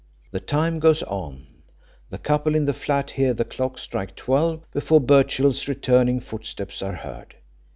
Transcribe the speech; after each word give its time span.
The 0.31 0.39
time 0.39 0.79
goes 0.79 1.03
on; 1.03 1.45
the 2.09 2.17
couple 2.17 2.55
in 2.55 2.65
the 2.65 2.73
flat 2.73 3.11
hear 3.11 3.35
the 3.35 3.45
clock 3.45 3.77
strike 3.77 4.15
twelve 4.15 4.63
before 4.71 4.99
Birchill's 4.99 5.67
returning 5.67 6.19
footsteps 6.19 6.81
are 6.81 6.95
heard. 6.95 7.35